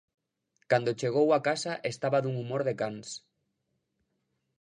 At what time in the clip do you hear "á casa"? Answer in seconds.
1.37-1.73